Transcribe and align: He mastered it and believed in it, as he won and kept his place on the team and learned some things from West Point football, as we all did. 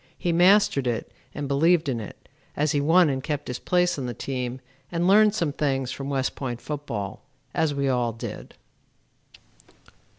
He 0.17 0.31
mastered 0.31 0.87
it 0.87 1.11
and 1.35 1.47
believed 1.47 1.87
in 1.87 1.99
it, 1.99 2.27
as 2.57 2.71
he 2.71 2.81
won 2.81 3.07
and 3.07 3.23
kept 3.23 3.47
his 3.47 3.59
place 3.59 3.99
on 3.99 4.07
the 4.07 4.15
team 4.15 4.59
and 4.91 5.07
learned 5.07 5.35
some 5.35 5.53
things 5.53 5.91
from 5.91 6.09
West 6.09 6.35
Point 6.35 6.59
football, 6.59 7.21
as 7.53 7.75
we 7.75 7.87
all 7.87 8.11
did. 8.11 8.55